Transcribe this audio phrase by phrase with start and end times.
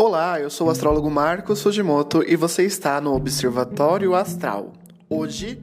[0.00, 4.72] Olá, eu sou o astrólogo Marcos Fujimoto e você está no Observatório Astral.
[5.10, 5.60] Hoje,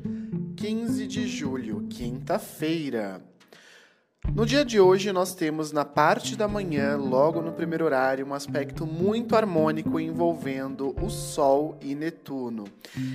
[0.58, 3.22] 15 de julho, quinta-feira.
[4.34, 8.34] No dia de hoje, nós temos na parte da manhã, logo no primeiro horário, um
[8.34, 12.66] aspecto muito harmônico envolvendo o Sol e Netuno.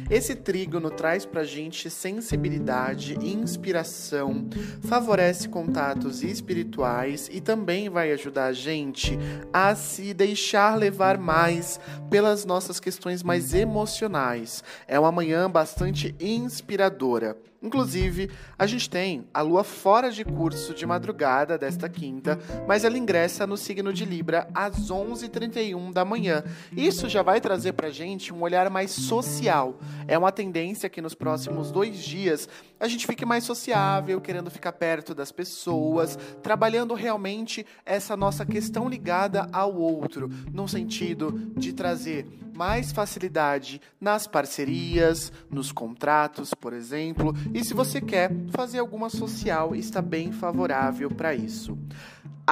[0.09, 4.49] Esse trígono traz para a gente sensibilidade, inspiração,
[4.83, 9.19] favorece contatos espirituais e também vai ajudar a gente
[9.53, 14.65] a se deixar levar mais pelas nossas questões mais emocionais.
[14.89, 17.37] É uma manhã bastante inspiradora.
[17.63, 22.99] Inclusive, a gente tem a lua fora de curso de madrugada desta quinta, mas ela
[22.99, 26.45] ingressa no signo de Libra às 11h31 da manhã.
[26.77, 29.79] Isso já vai trazer pra gente um olhar mais social.
[30.11, 32.49] É uma tendência que nos próximos dois dias
[32.81, 38.89] a gente fique mais sociável, querendo ficar perto das pessoas, trabalhando realmente essa nossa questão
[38.89, 47.33] ligada ao outro, no sentido de trazer mais facilidade nas parcerias, nos contratos, por exemplo,
[47.55, 51.79] e se você quer fazer alguma social, está bem favorável para isso.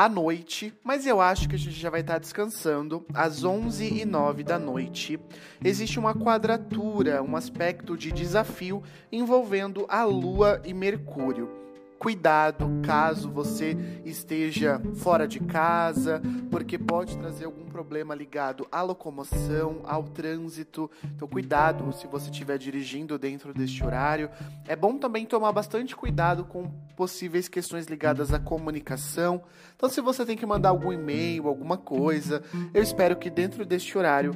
[0.00, 4.04] À noite, mas eu acho que a gente já vai estar descansando, às 11 e
[4.04, 5.18] 9 da noite,
[5.64, 11.67] existe uma quadratura, um aspecto de desafio envolvendo a Lua e Mercúrio
[11.98, 19.80] cuidado caso você esteja fora de casa, porque pode trazer algum problema ligado à locomoção,
[19.84, 20.90] ao trânsito.
[21.04, 24.30] Então, cuidado se você estiver dirigindo dentro deste horário.
[24.66, 29.42] É bom também tomar bastante cuidado com possíveis questões ligadas à comunicação.
[29.76, 33.98] Então, se você tem que mandar algum e-mail, alguma coisa, eu espero que dentro deste
[33.98, 34.32] horário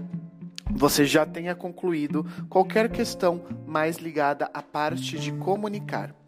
[0.71, 6.22] você já tenha concluído qualquer questão mais ligada à parte de comunicar.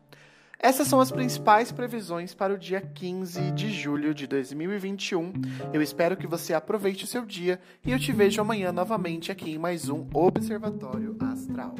[0.58, 5.32] Essas são as principais previsões para o dia 15 de julho de 2021.
[5.72, 9.52] Eu espero que você aproveite o seu dia e eu te vejo amanhã novamente aqui
[9.52, 11.74] em mais um Observatório Astral.